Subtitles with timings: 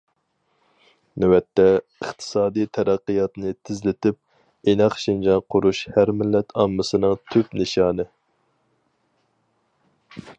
[1.23, 8.07] نۆۋەتتە، ئىقتىسادىي تەرەققىياتنى تېزلىتىپ، ئىناق شىنجاڭ قۇرۇش ھەر مىللەت ئاممىسىنىڭ تۈپ نىشانى.